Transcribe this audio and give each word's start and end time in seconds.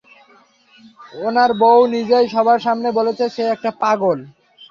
উনার 1.19 1.51
বউ 1.61 1.79
নিজেই 1.93 2.25
সবার 2.33 2.59
সামনে 2.59 2.89
বলেছে 2.97 3.25
সে 3.35 3.43
একটা 3.55 3.69
পাগল। 3.81 4.19